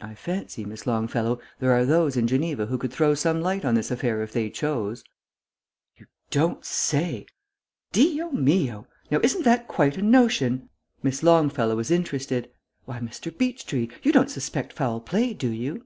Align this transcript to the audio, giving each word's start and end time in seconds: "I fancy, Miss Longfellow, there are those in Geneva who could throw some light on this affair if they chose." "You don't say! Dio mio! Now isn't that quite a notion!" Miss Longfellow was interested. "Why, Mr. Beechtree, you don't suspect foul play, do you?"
"I 0.00 0.14
fancy, 0.16 0.64
Miss 0.64 0.84
Longfellow, 0.84 1.38
there 1.60 1.70
are 1.70 1.84
those 1.86 2.16
in 2.16 2.26
Geneva 2.26 2.66
who 2.66 2.76
could 2.76 2.92
throw 2.92 3.14
some 3.14 3.40
light 3.40 3.64
on 3.64 3.76
this 3.76 3.92
affair 3.92 4.20
if 4.20 4.32
they 4.32 4.50
chose." 4.50 5.04
"You 5.96 6.06
don't 6.32 6.64
say! 6.64 7.26
Dio 7.92 8.32
mio! 8.32 8.88
Now 9.12 9.20
isn't 9.22 9.44
that 9.44 9.68
quite 9.68 9.96
a 9.96 10.02
notion!" 10.02 10.70
Miss 11.04 11.22
Longfellow 11.22 11.76
was 11.76 11.92
interested. 11.92 12.50
"Why, 12.86 12.98
Mr. 12.98 13.30
Beechtree, 13.32 13.90
you 14.02 14.10
don't 14.10 14.28
suspect 14.28 14.72
foul 14.72 15.00
play, 15.00 15.34
do 15.34 15.48
you?" 15.52 15.84